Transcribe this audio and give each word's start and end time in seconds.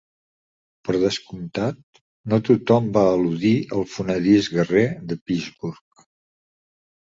Per 0.87 0.95
descomptat, 1.03 2.01
no 2.33 2.41
tothom 2.49 2.89
va 2.97 3.05
eludir 3.19 3.53
el 3.79 3.87
fonedís 3.95 4.53
guerrer 4.57 4.89
de 5.13 5.23
Pittsburgh. 5.23 6.07